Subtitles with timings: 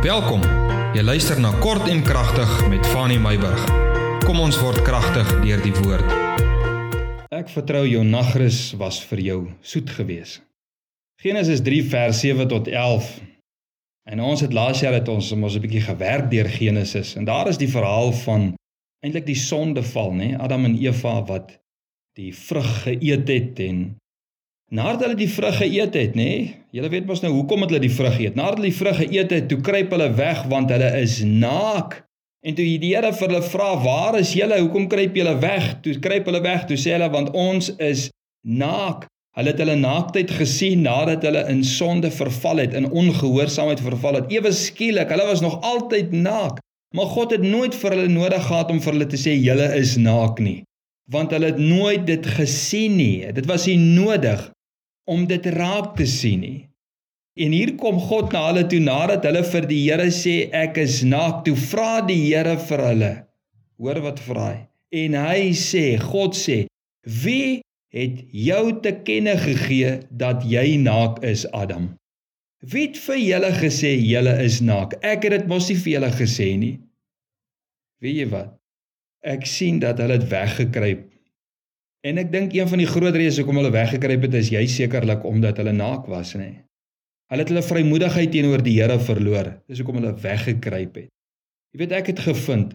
[0.00, 0.40] Welkom.
[0.96, 3.66] Jy luister na Kort en Kragtig met Fanny Meyburg.
[4.24, 6.14] Kom ons word kragtig deur die woord.
[7.28, 10.38] Ek vertrou jou nagrus was vir jou soet gewees.
[11.20, 13.10] Genesis 3 vers 7 tot 11.
[14.08, 17.52] En ons het laas jaar het ons mos 'n bietjie gewerk deur Genesis en daar
[17.52, 18.54] is die verhaal van
[19.04, 20.32] eintlik die sondeval, nê?
[20.32, 21.60] Adam en Eva wat
[22.16, 24.00] die vrug geëet het en
[24.70, 26.24] Nadat hulle die vrug geëet het, nê?
[26.30, 26.42] Nee,
[26.78, 28.36] julle weet mos nou hoekom het hulle die vrug geëet?
[28.38, 31.96] Nadat hulle die vrug geëet het, toe kruip hulle weg want hulle is naak.
[32.46, 34.60] En toe die Here vir hulle vra, "Waar is julle?
[34.60, 38.10] Hoekom kruip julle weg?" Toe kruip hulle weg, toe sê hulle, "Want ons is
[38.46, 44.14] naak." Hulle het hulle naaktheid gesien nadat hulle in sonde verval het, in ongehoorsaamheid verval
[44.14, 44.30] het.
[44.30, 46.58] Ewe skielik, hulle was nog altyd naak.
[46.94, 49.96] Maar God het nooit vir hulle nodig gehad om vir hulle te sê julle is
[49.96, 50.62] naak nie,
[51.10, 53.32] want hulle het nooit dit gesien nie.
[53.32, 54.50] Dit was nie nodig
[55.08, 56.58] om dit raak te sien nie.
[57.40, 61.00] En hier kom God na hulle toe nadat hulle vir die Here sê ek is
[61.06, 61.44] naak.
[61.46, 63.12] Toe vra die Here vir hulle.
[63.80, 64.58] Hoor wat vra hy?
[65.00, 66.64] En hy sê, God sê,
[67.22, 67.60] wie
[67.94, 71.92] het jou te kenne gegee dat jy naak is, Adam?
[72.60, 74.98] Wie het vir julle gesê julle is naak?
[75.00, 76.74] Ek het dit mos nie vir julle gesê nie.
[78.04, 78.52] Weet jy wat?
[79.24, 81.06] Ek sien dat hulle dit weggekruip
[82.00, 85.24] En ek dink een van die groot redes hoekom hulle weggekruip het is jy sekerlik
[85.28, 86.64] omdat hulle naak was, nê.
[87.30, 89.50] Hulle het hulle vrymoedigheid teenoor die Here verloor.
[89.68, 91.10] Dis hoekom hulle weggekruip het.
[91.70, 92.72] Jy weet ek het gevind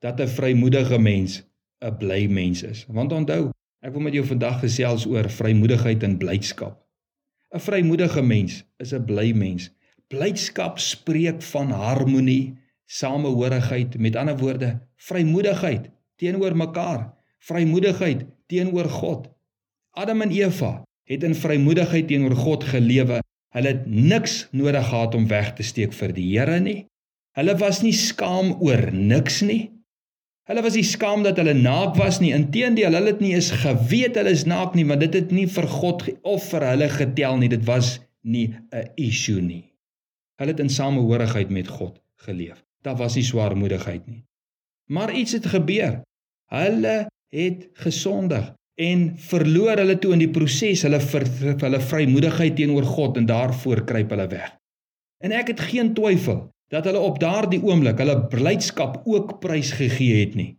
[0.00, 1.42] dat 'n vrymoedige mens
[1.82, 2.86] 'n bly mens is.
[2.88, 3.50] Want onthou,
[3.82, 6.78] ek wil met jou vandag gesels oor vrymoedigheid en blydskap.
[7.54, 9.70] 'n Vrymoedige mens is 'n bly mens.
[10.08, 12.56] Blydskap spreek van harmonie,
[12.86, 19.28] samehorigheid, met ander woorde, vrymoedigheid teenoor mekaar, vrymoedigheid teenoor God.
[19.98, 23.22] Adam en Eva het in vrymoedigheid teenoor God gelewe.
[23.54, 26.84] Hulle het niks nodig gehad om weg te steek vir die Here nie.
[27.38, 29.70] Hulle was nie skaam oor niks nie.
[30.48, 32.32] Hulle was nie skaam dat hulle naak was nie.
[32.36, 35.68] Inteendeel, hulle het nie eens geweet hulle is naak nie, want dit het nie vir
[35.68, 37.50] God of vir hulle getel nie.
[37.52, 39.64] Dit was nie 'n issue nie.
[40.40, 42.64] Hulle het in samehorigheid met God geleef.
[42.82, 44.24] Daar was nie swaarmoedigheid nie.
[44.88, 46.02] Maar iets het gebeur.
[46.48, 51.26] Hulle het gesondig en verloor hulle toe in die proses hulle vir
[51.64, 54.52] hulle vrymoedigheid teenoor God en daarvoor kruip hulle weg.
[55.24, 60.20] En ek het geen twyfel dat hulle op daardie oomblik hulle blydskap ook prys gegee
[60.20, 60.52] het nie.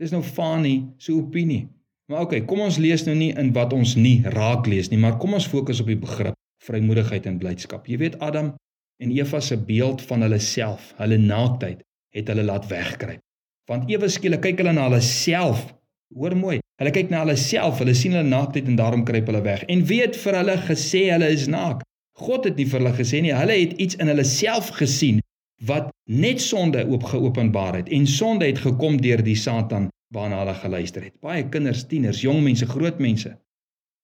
[0.00, 1.66] Dis nou Fani se opinie.
[2.10, 5.18] Maar okay, kom ons lees nou nie in wat ons nie raak lees nie, maar
[5.22, 6.36] kom ons fokus op die begrip
[6.66, 7.86] vrymoedigheid en blydskap.
[7.88, 8.52] Jy weet Adam
[9.00, 11.84] en Eva se beeld van hulle self, hulle naaktheid,
[12.14, 13.22] het hulle laat wegkruip.
[13.70, 15.68] Want ewe skielik kyk hulle na hulle self
[16.16, 16.58] Hoor mooi.
[16.80, 19.62] Hulle kyk na hulle self, hulle sien hulle naaktheid en daarom kruip hulle weg.
[19.70, 21.84] En weet vir hulle gesê hulle is naak.
[22.20, 23.34] God het nie vir hulle gesê nie.
[23.36, 25.20] Hulle het iets in hulle self gesien
[25.68, 27.92] wat net sonde oop geopenbaar het.
[27.92, 31.14] En sonde het gekom deur die Satan waarna hulle geluister het.
[31.22, 33.36] Baie kinders, tieners, jong mense, groot mense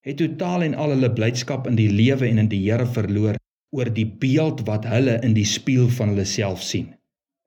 [0.06, 3.39] het totaal en al hulle blydskap in die lewe en in die Here verloor
[3.75, 6.93] oor die beeld wat hulle in die spieël van hulle self sien.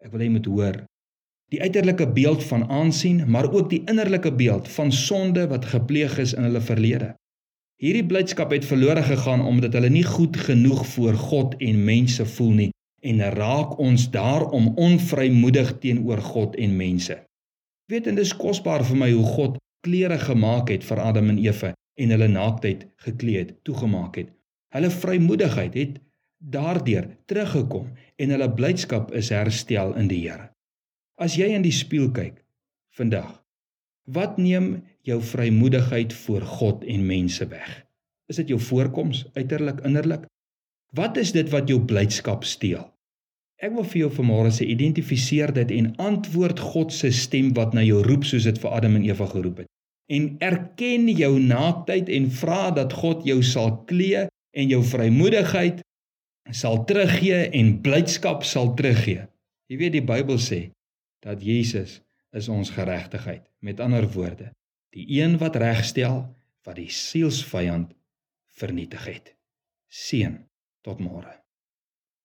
[0.04, 0.82] Ek wil hê jy moet hoor
[1.50, 6.34] die uiterlike beeld van aansien, maar ook die innerlike beeld van sonde wat gepleeg is
[6.34, 7.14] in hulle verlede.
[7.80, 12.52] Hierdie blydskap het verlore gegaan omdat hulle nie goed genoeg voor God en mense voel
[12.58, 12.70] nie
[13.02, 17.16] en raak ons daarom onvrymoedig teenoor God en mense.
[17.88, 19.56] Weet en dis kosbaar vir my hoe God
[19.88, 24.30] klere gemaak het vir Adam en Eva en hulle naaktheid gekleed toegemaak het.
[24.76, 25.98] Hulle vrymoedigheid het
[26.38, 27.90] daardeur teruggekom
[28.20, 30.52] en hulle blydskap is herstel in die Here.
[31.20, 32.38] As jy in die spieël kyk
[32.96, 33.34] vandag,
[34.08, 37.68] wat neem jou vrymoedigheid voor God en mense weg?
[38.32, 40.24] Is dit jou voorkoms, uiterlik, innerlik?
[40.96, 42.88] Wat is dit wat jou blydskap steel?
[43.60, 47.84] Ek wil vir jou vanmôre sê identifiseer dit en antwoord God se stem wat na
[47.84, 49.72] jou roep soos dit vir Adam en Eva geroep het.
[50.08, 54.24] En erken jou naaktheid en vra dat God jou sal klee
[54.56, 55.84] en jou vrymoedigheid
[56.56, 59.28] sal teruggee en blydskap sal teruggee.
[59.68, 60.70] Jy weet die Bybel sê
[61.20, 62.00] dat Jesus
[62.32, 63.48] is ons geregtigheid.
[63.60, 64.54] Met ander woorde,
[64.96, 66.22] die een wat regstel
[66.64, 67.94] wat die sielsvyand
[68.60, 69.36] vernietig het.
[69.88, 70.38] Seën
[70.86, 71.32] tot môre.